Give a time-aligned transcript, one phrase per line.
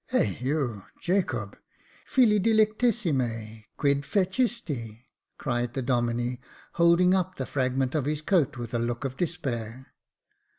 [0.11, 0.83] ^^ Eheu!
[0.99, 1.57] Jacobe—
[2.11, 5.03] fiU dilectlsshne— quid fecistiV^
[5.37, 6.39] cried the Domine,
[6.73, 9.93] holding up the fragment of his coat with a look of despair.